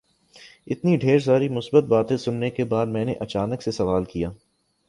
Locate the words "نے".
3.05-3.13